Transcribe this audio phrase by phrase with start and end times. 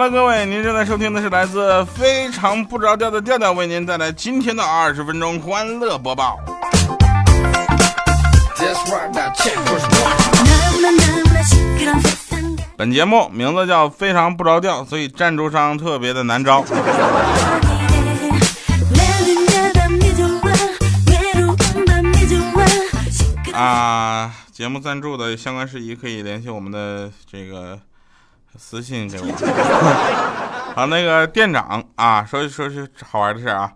[0.00, 6.38] Hello，各位，您正在收听的是来自非常不着调的调调，为您带来今天的二十分钟欢乐播报。
[12.76, 16.64] 本节目名字叫非常不着调，所以赞助商特别的难招。
[23.52, 27.76] 啊，节目赞助的相关事宜可以联系我们的这个
[28.58, 29.26] 私信给我。
[30.74, 33.72] 好，那个店长啊，说说是好玩的事啊。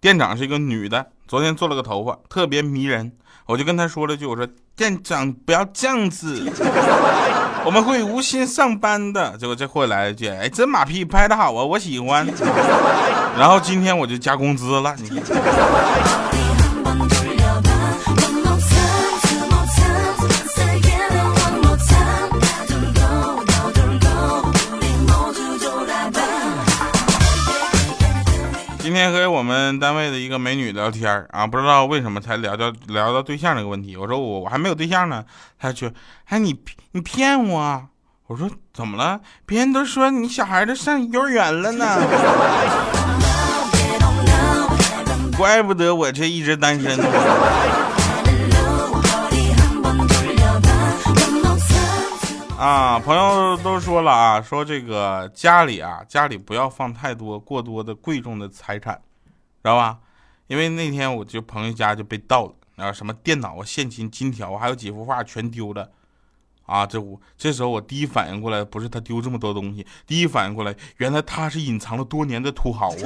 [0.00, 3.12] 店长是一个女的，昨天做了个头发，特别迷人。
[3.46, 6.52] 我就跟她说了句，我说店长不要这样子，
[7.64, 9.36] 我们会无心上班的。
[9.38, 12.26] 结果这货来了句，哎，这马屁拍的好啊，我喜欢。
[13.38, 15.20] 然后今天我就加工资了，你
[28.86, 33.96] 今天和我们单位的一个美女聊天啊，不知道为什么才聊到聊到对象这个问题。
[33.96, 35.24] 我说我我还没有对象呢，
[35.58, 35.90] 她就
[36.26, 36.56] 哎你
[36.92, 37.88] 你骗我？
[38.28, 39.20] 我说怎么了？
[39.44, 41.84] 别人都说你小孩都上幼儿园了呢，
[45.36, 46.96] 怪不得我这一直单身。
[52.58, 58.94] 啊，朋友都说了啊，说这个家里啊，家里不要放太多过多的贵重的财产，
[59.62, 59.98] 知道吧？
[60.46, 65.90] 因为那天我就朋友家就被盗了，啊，什么电脑啊、现金、金条，还有几幅画全丢了，
[66.64, 72.96] 啊，这我这时候我第一反应过来，不是他丢这么多东西，第一反应过来，原来他是隐藏了多年的土豪啊。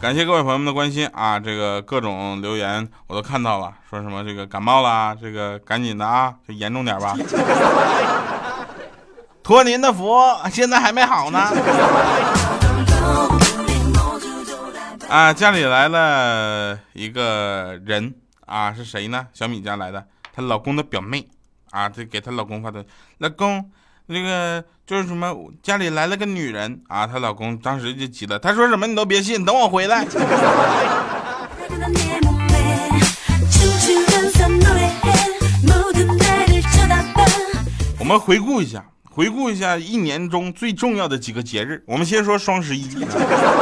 [0.00, 1.40] 感谢各位朋友们的关心啊！
[1.40, 7.16] 这个各种留言我都看到了，说什么这个感冒了，这个赶紧的啊，就严重点吧。
[9.42, 10.16] 托您的福，
[10.52, 11.40] 现在还没好呢。
[15.10, 18.14] 啊，家里来了一个人
[18.46, 19.26] 啊，是谁呢？
[19.32, 21.26] 小米家来的，她老公的表妹
[21.70, 22.84] 啊，这给她老公发的，
[23.18, 23.68] 老公。
[24.10, 30.06] 那个就是什么，家里来了个女人啊，她老公当时就急了，他说什么你都别信，等我回来。
[37.98, 42.88] 我们回顾一下，回顾一下一年中最重要的几个节日，我们先说双十一。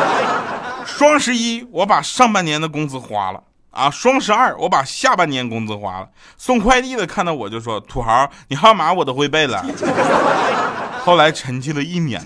[0.87, 3.43] 双十一我把上半年的工资花了。
[3.77, 6.09] 啊，双十二我把下半年工资花了。
[6.39, 9.63] 送快递的看到我就说：“土豪，你号码我都会背了。”
[11.05, 12.19] 后来沉寂了一年。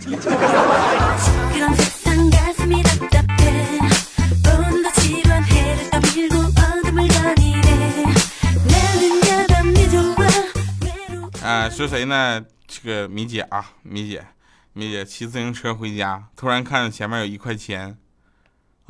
[11.42, 12.40] 啊，是谁呢？
[12.68, 14.24] 这个米姐啊，米姐，
[14.72, 17.98] 米姐骑自行车回家，突然看到前面有一块钱。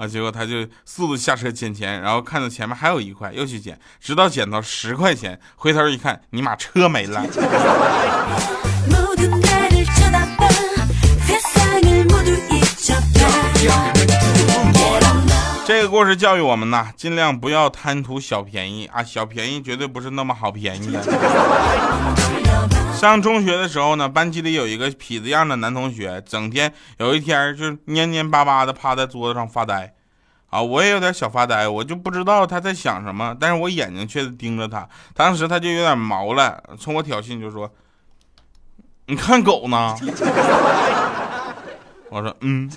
[0.01, 0.09] 啊！
[0.09, 7.23] 结果他就速度下车捡钱，然后看到前面还有一块，又去捡，直到捡到十块钱，回头一看，尼玛车没了。
[15.67, 19.05] 这个故事教育我们呐，尽量不要贪图小便宜啊！
[19.05, 22.40] 小便宜绝对不是那么好便宜的。
[23.01, 29.95] 上中学的时候呢，班级里有一个痞子样的男同学，整天有一天就蔫蔫巴巴的趴在桌子上发呆。
[30.51, 34.87] 啊，我也有点小发呆，我就不知道他在想什么，但是我眼睛却盯着他。
[35.15, 37.73] 当时他就有点毛了，冲我挑衅就说
[39.09, 39.97] ：“你看狗呢？”
[42.13, 42.71] 我说：“嗯。”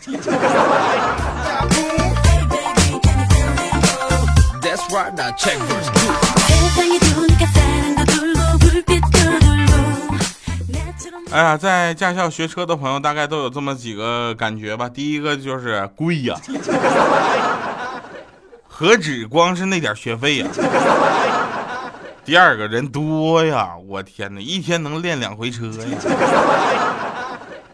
[11.31, 14.87] 哎呀，在驾校学车的朋友大概都有这么几个感觉吧。
[14.87, 16.35] 第一个就是贵呀，
[18.67, 20.47] 何止光是那点学费呀。
[22.25, 25.73] 第二个人多呀，我天哪，一天能练两回车呀，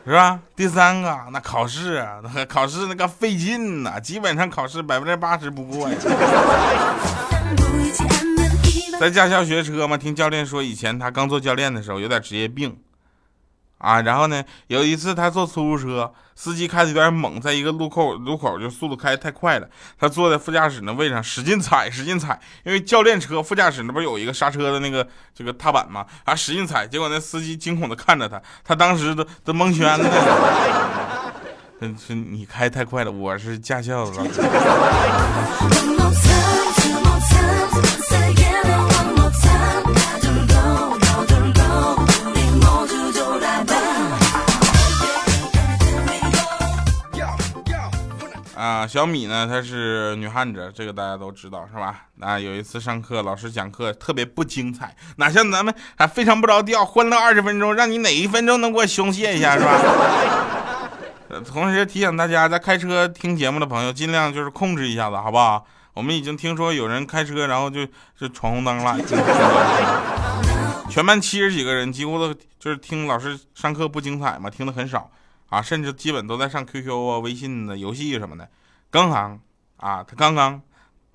[0.06, 0.39] 是吧？
[0.56, 2.19] 第三个那考试啊，
[2.50, 5.95] 考试那个费劲呐，基本上考试百分之八十不过呀。
[9.00, 12.75] 在驾校学车嘛，听教练说，以前他刚做教练的时候有点职业病。
[13.79, 14.43] 啊，然后呢？
[14.67, 19.67] 有一次他坐出租车，司机开的有点猛，在一个路口路口就速度开太快了。
[19.97, 22.39] 他坐在副驾驶那位上，使劲踩，使劲踩。
[22.63, 26.05] 因为教练车副驾驶那不有一个刹车的那个这个踏板吗？
[26.25, 30.05] 啊，使劲踩，结果那司机惊恐的看着他，他当时都都蒙圈了。
[31.97, 34.11] 是你开太快了，我是驾校的
[48.59, 52.07] 啊，小米呢，她是女汉子，这个大家都知道是吧？
[52.19, 59.79] 啊，有一次上课，老师讲课特别不精彩，哪像咱们还非常不着调，欢乐二十分钟，让你哪一分钟能给我胸泄一下是吧？
[61.47, 65.65] 同时提醒大家，在开车听节目的朋友，尽量就是控制一下子，好不好？
[65.94, 67.88] 我们已经听说有人开车，然后就
[68.19, 68.97] 就闯红灯了。
[70.89, 75.09] 全班七十几个人，几乎都就是听老师上课不精彩嘛，听的很少。
[75.50, 78.48] 啊，甚至基本都在上 QQ 啊、微信的游戏什么的。
[78.92, 79.40] 刚刚
[79.78, 80.62] 啊，他刚刚，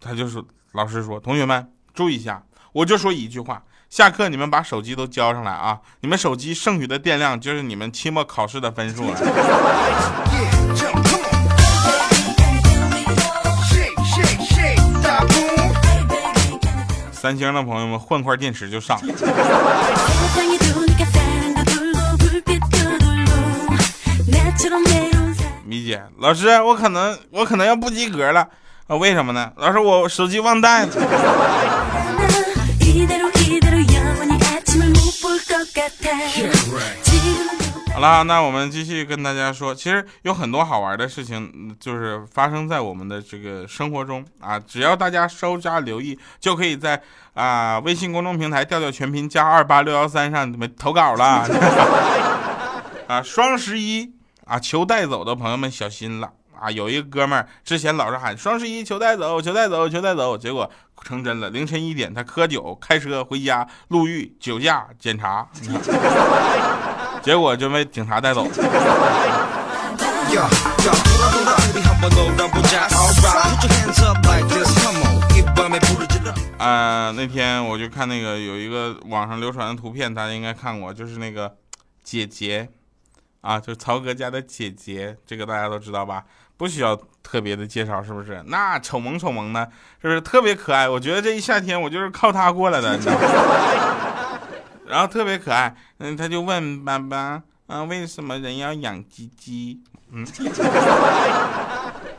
[0.01, 0.43] 他就是，
[0.73, 2.43] 老师说，同学们注意一下，
[2.73, 9.17] 我就说一句话，下课你们把手机都交上来啊，你们手机剩余的电量就是你们期末考试的分数了。
[17.13, 19.01] 三星的朋友们换块电池就上。
[25.67, 28.49] 米姐，老师，我可能我可能要不及格了
[28.87, 28.97] 啊？
[28.97, 29.53] 为什么呢？
[29.57, 30.93] 老师，我手机忘带了。
[37.93, 44.59] 好了，那我们继续跟大家说，其实有很多好玩的事情，就是发生在我们的这个生活中啊。
[44.59, 47.01] 只要大家稍加留意，就可以在
[47.35, 51.47] 啊微信公众平台调调全拼加二八六幺三上投稿了。
[53.09, 54.14] 啊，双十一。
[54.47, 56.71] 啊，求带走的朋友们小心了啊！
[56.71, 60.71] 有一个哥们儿之前老是喊双十一求带走，求带走，求带走，结果
[61.03, 61.51] 成真了。
[61.51, 65.49] 凌晨一点，他喝酒开车回家，路遇酒驾检查，
[67.23, 68.47] 结果就被警察带走。
[76.59, 81.57] 啊，那天我就看那个有一个网上流传的图片，大家应该看过，就是那个
[82.03, 82.69] 姐姐。
[83.45, 86.25] 啊，就是曹哥家的姐姐，这个大家都知道吧？
[86.57, 88.43] 不需要特别的介绍，是不是？
[88.47, 89.71] 那丑萌丑萌的，
[90.01, 90.89] 是不是特别可爱？
[90.89, 94.41] 我觉得这一夏天我就是靠他过来的，你知道吗？
[94.89, 99.83] 然后特别可爱，嗯，他就问爸爸，啊，为什么人要养鸡鸡？
[100.11, 100.25] 嗯，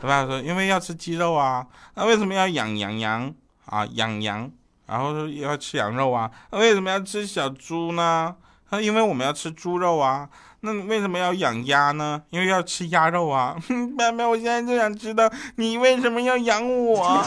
[0.00, 1.66] 他爸说，因为要吃鸡肉啊。
[1.94, 3.34] 那为什么要养羊羊
[3.64, 3.84] 啊？
[3.94, 4.48] 养羊，
[4.86, 6.30] 然后说要吃羊肉啊？
[6.52, 8.36] 那为什么要吃小猪呢？
[8.70, 10.28] 他因为我们要吃猪肉啊。
[10.60, 12.22] 那为什么要养鸭呢？
[12.30, 13.54] 因为要吃鸭肉啊！
[13.68, 17.22] 妹妹，我现在就想知道你为什么要养我。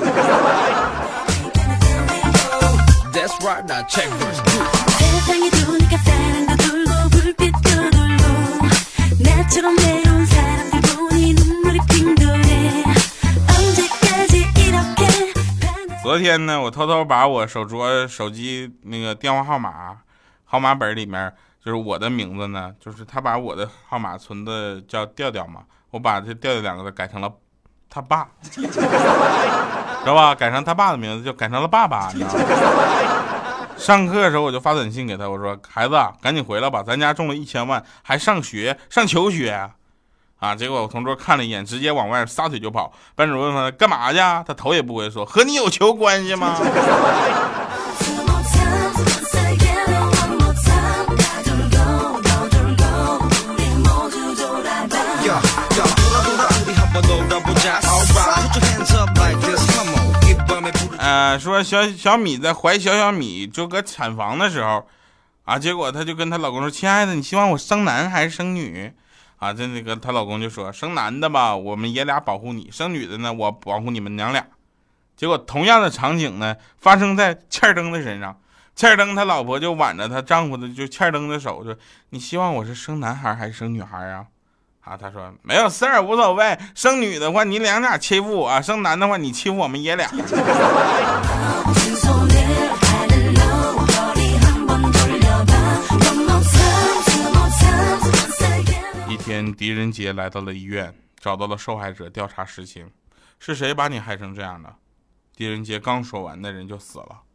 [16.01, 19.97] 昨天呢，我偷偷把我手镯、手机那个电话号码、
[20.49, 21.31] 号码本里面。
[21.61, 25.61] 就是我的名字呢，就是他把我的号码存的叫调调嘛，
[25.91, 27.29] 我把这调调两个字改成了
[27.89, 28.61] 他爸， 知
[30.05, 30.33] 道吧？
[30.33, 32.47] 改成他爸的名字就改成了爸爸，你知道吗？
[33.77, 39.69] 上课的时候我就发短信给他，我说孩子赶紧回来吧，咱家中了一千万，还上学上求学
[40.39, 40.55] 啊！
[40.55, 42.93] 结果我同桌看了一眼，直接往外撒腿就跑。
[43.15, 46.55] 班主任问他干嘛去，他头也不回说和你有求关系吗？
[61.37, 64.87] 说小小米在怀小小米就搁产房的时候，
[65.43, 68.91] 啊，结果她就跟她老公说：“亲爱的，你希望我生男还是生女？”
[69.37, 74.45] 啊，这那个她老公就说：“生男的吧，我们爷俩保护你；生女的呢，我保护你们娘俩。”
[75.15, 78.39] 结果同样的场景呢，发生在欠灯的身上。
[78.75, 81.75] 欠灯他老婆就挽着她丈夫的就欠灯的手说
[82.11, 84.27] ：“你希望我是生男孩还是生女孩啊？”
[84.89, 86.57] 啊，他说没有事儿，无所谓。
[86.73, 90.09] 生女的话，你俩俩欺负我；生男的话，你欺负我们爷俩。
[99.07, 102.89] 一天，狄仁杰来到了医院，找到了受害者，调查实情。
[103.37, 104.73] 是谁把你害成这样的？
[105.35, 107.28] 狄仁杰刚说完，那人就死了。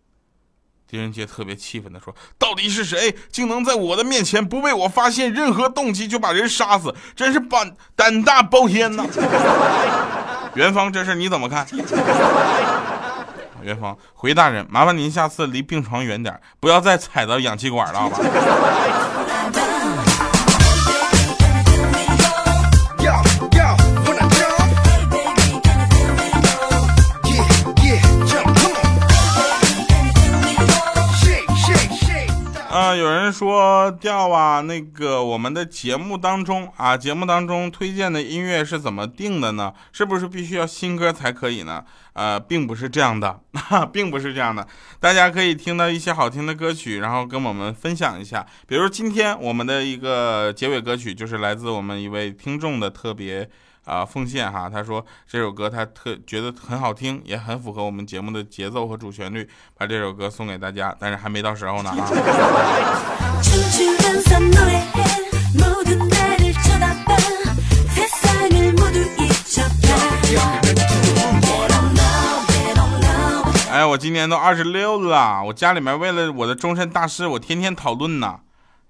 [0.95, 6.95] 狄仁杰特别气愤地说：“到底是谁，竟能在我的面前不被我发现任何动机就把人杀死？
[7.17, 9.05] 真是胆胆大包天呐！”
[10.55, 11.67] 元芳，这事你怎么看？
[13.61, 18.19] 元芳回大人：“麻烦您下次离病床远点，不要再踩到氧气管了，好吧？”
[33.25, 39.73] 人说调啊，那个我们的节目当中啊，节目当中推荐的音乐是怎么定的呢？
[39.93, 41.83] 是不是必须要新歌才可以呢？
[42.13, 43.41] 呃，并不是这样的，
[43.93, 44.67] 并不是这样的。
[45.01, 48.45] 大家可以听到一些好听的歌曲，然后跟我们分享一下。
[48.67, 53.49] 比如今天我们的一个结尾歌曲，就是来自我们一位听众的特别。
[53.85, 62.09] 啊，奉献哈，他说这首歌他特觉得很好听，也很符合我们节目的节奏和主旋律，把这首歌送给大家，但是还没到时候呢啊。
[73.71, 78.39] 哎，我今年都二十六了，我家里面为了我的终身大事，我天天讨论呢。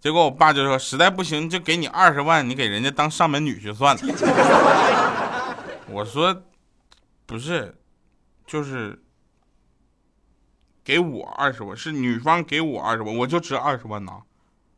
[0.05, 4.03] 结果我爸就说：“实在不行，就给你二十万，你给人家当上门女婿算了。
[5.89, 6.43] ”我说
[7.25, 7.75] ：“不是，
[8.47, 9.01] 就是
[10.85, 14.13] 给我二十万，是女方给我二十万，我就值二十万呐。”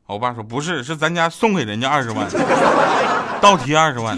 [0.06, 2.30] 我爸说：“不是，是咱家送给人家二十万，
[3.42, 4.16] 倒贴二十万。”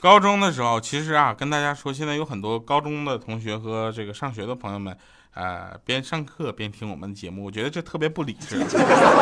[0.00, 4.96] 高中的时候，其实啊，跟大家说，现在有很多高中的同学和这个上学的朋友们，
[5.34, 8.64] 呃，边上课边听我们的节目，我觉得这特别不理智。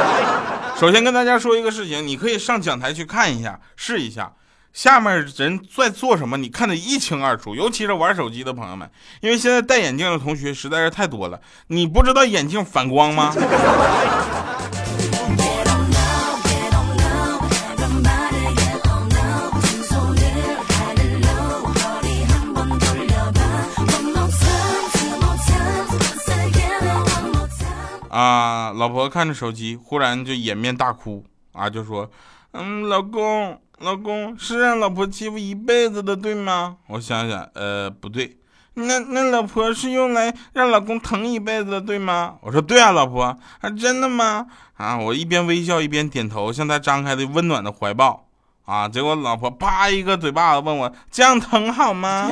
[0.78, 4.30] 首先跟大家说一个事情，你可以上讲台去看一下，试一下，
[4.74, 7.54] 下面人在做什么，你看得一清二楚。
[7.54, 8.90] 尤其是玩手机的朋友们，
[9.22, 13.34] 因为现在戴眼镜的同学实在是太多了，你不知道眼镜反光吗？
[28.14, 32.08] 啊，老婆看着手机，忽然就掩面大哭啊，就说
[32.54, 38.38] ：“嗯，老公，老公是让老婆欺负一辈子的，对吗？”我想想，呃，不对，
[38.74, 42.36] 那那老婆是用来让老公疼一辈子的，对吗？
[42.42, 44.46] 我说对啊，老婆，啊，真的吗？
[44.76, 48.28] 啊，我一边微笑一边点头，向他张开的温暖的怀抱，
[48.64, 52.30] 啊，结果老婆啪一个嘴巴子，问我这样疼好吗？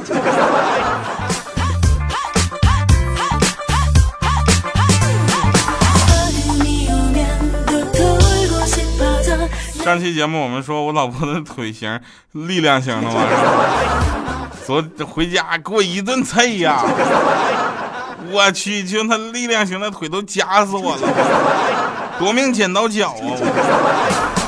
[9.84, 11.98] 上期节目我们说我老婆的腿型
[12.32, 13.26] 力量型的嘛，
[14.64, 16.80] 昨回家给我一顿啐呀！
[18.30, 21.08] 我去，就她力量型的腿都夹死我了，
[22.16, 23.18] 夺命剪刀脚啊！
[23.18, 24.41] 我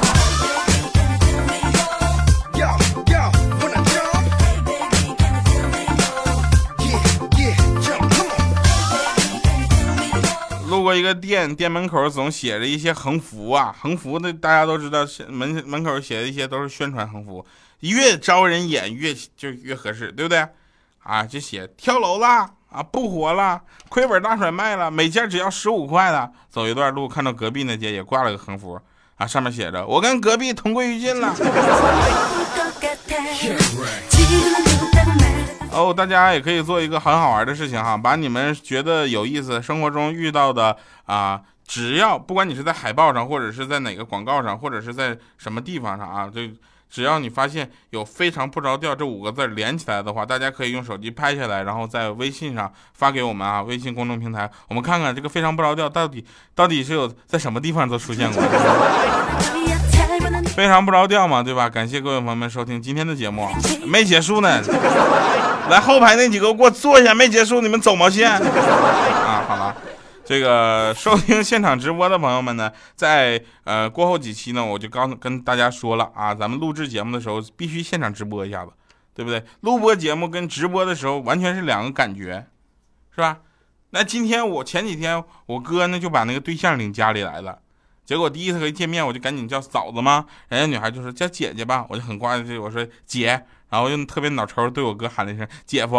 [10.95, 17.45] 过一个店，店门口总写着一些横幅啊，横幅的大家都知道，门门口写的一些都是宣传横幅，
[17.81, 20.47] 越招人眼越就越合适，对不对？
[21.03, 26.31] 啊，就写跳楼了啊，不活了，亏本大甩卖了，每件只要十五块的。
[26.49, 28.81] 走一段路，看到隔壁那街也挂了个横幅
[29.17, 31.35] 啊，上面写着我跟隔壁同归于尽了。
[35.75, 40.77] 哦，大家也可以做一个很好玩的事情哈，把你们觉得有意思、生活中遇到的
[41.07, 46.43] 啊，只要不管你是在海报上，或者是在哪个广告上，或者是在什么地方上啊，就
[46.89, 58.41] 只要你发现有“非常不着调”这五个字连起来的话，大家可以用手机拍下来，然后在微信上发给我们啊，微信公众平台，我们看看这个“非常不着调”到底到底是有在什么地方都出现过。
[60.55, 61.69] 非常不着调嘛，对吧？
[61.69, 63.49] 感谢各位朋友们收听今天的节目，
[63.85, 64.63] 没结束呢。
[65.71, 69.45] 来后排那几个给我坐下，没结束，你们走毛线啊？
[69.49, 69.77] 好了，
[70.25, 78.73] 这个收听现场直播的朋友们呢，在呃过后几期呢，我就刚跟大家说了啊，咱们录制节目的时候必须现场直播一下子，
[79.15, 79.43] 对不对？
[79.61, 82.47] 录播节目跟直播的时候完全是两个感觉，
[83.15, 83.39] 是吧？
[83.91, 87.59] 那今天我前几天我哥呢就把那个对象领家里来了。
[88.05, 95.97] 结果第一次和见面，我就赶紧叫嫂子嘛，人家女孩就说叫姐姐吧，我就很挂的，我说姐，然后用特别脑抽对我哥喊了一声姐夫。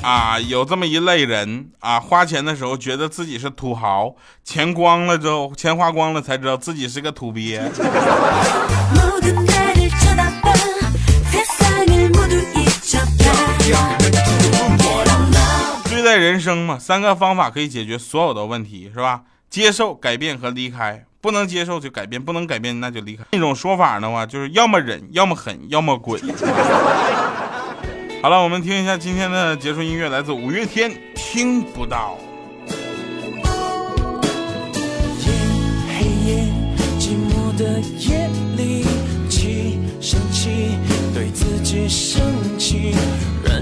[0.00, 7.60] 啊，有这么一类人啊，花钱的时候觉得自己是土豪，钱光了之后，钱花光了才知道自己是个土鳖。
[16.08, 19.24] 在人生嘛，三个方法可以解决所有的问题，是吧？
[19.50, 21.04] 接受、改变和离开。
[21.20, 23.24] 不能接受就改变，不能改变那就离开。
[23.32, 26.18] 那种说法的话，就是要么忍，要么狠，要么滚。
[28.22, 32.16] 好了，我们听一下今天的结束音乐，来自五月天，听不到。
[37.58, 38.84] 的夜里，
[39.28, 40.78] 起生气，
[41.12, 42.22] 对自己生
[42.56, 42.94] 气，
[43.42, 43.60] 软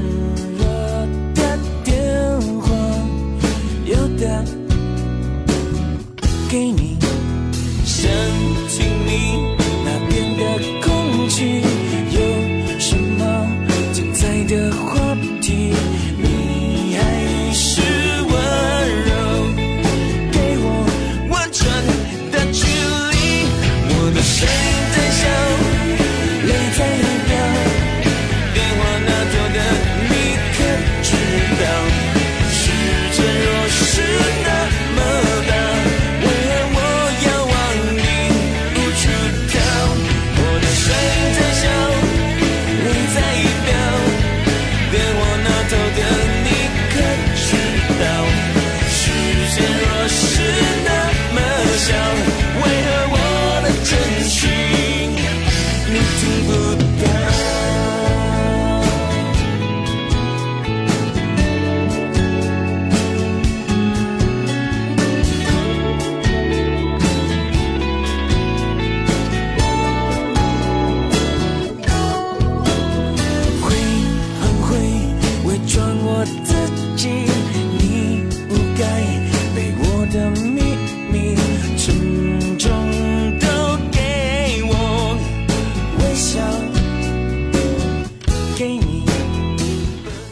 [6.49, 6.97] 给你，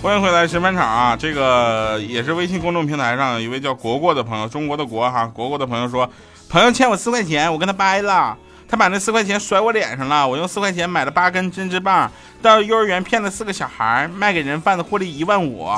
[0.04, 1.16] 欢迎回来神返场啊！
[1.16, 6.06] 这个也是微信公众平台上一位叫国国的朋友，中国的国哈，国国的朋友说，
[6.46, 8.36] 朋友欠我四块钱，我跟他掰了，
[8.68, 12.12] 他把那四块钱甩我脸上了，我用四块钱买了八根针织棒，
[12.42, 15.70] 到幼儿园骗了四个小孩，卖给人贩子获利一万五，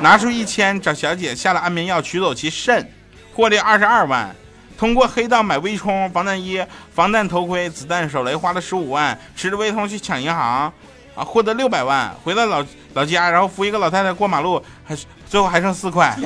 [0.00, 2.92] 拿出一千找小姐下了安眠药，取走其肾，
[3.32, 4.34] 获利二十二万。
[4.76, 6.60] 通过黑道买微冲、防弹衣、
[6.92, 10.72] 防弹头盔、子弹手雷花了十五万，持着微冲去抢银行，
[11.14, 14.96] 啊，获得六百万，回到老老家，然后扶一个老太太过马路，还
[15.28, 16.16] 最后还剩四块。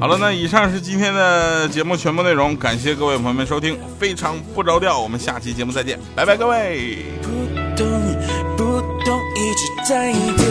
[0.00, 7.04] 好了，那以上是今天的节目全部内容，感谢各位朋友们收听，非常不着调，我们下期节目再见，拜拜，各位。
[7.20, 7.28] 不
[7.76, 7.86] 懂，
[8.56, 10.44] 不懂，一直在丢，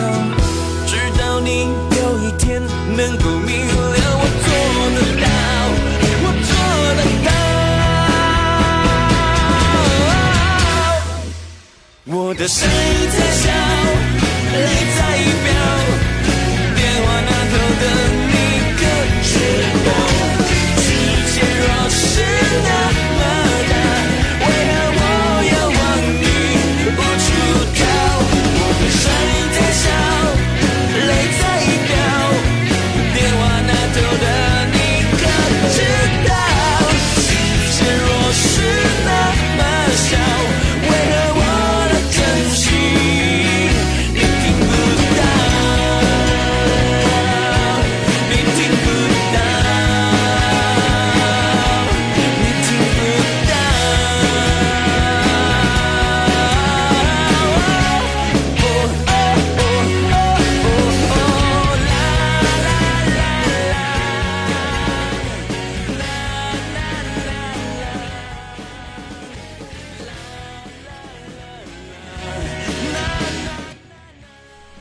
[0.86, 2.62] 直到你有一天
[2.96, 4.48] 能够明了，我做
[4.94, 5.28] 得到，
[6.22, 6.54] 我做
[6.94, 7.34] 得到。
[12.06, 12.74] 我的声音
[13.10, 13.50] 在笑，
[14.54, 14.58] 泪
[14.96, 15.00] 在
[15.44, 15.48] 飙，
[16.76, 17.84] 电话那头的
[21.90, 22.22] 是
[22.64, 23.09] 那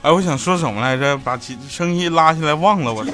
[0.09, 1.19] 哎，我想说什么来着？
[1.19, 3.05] 把声音拉下来忘了我。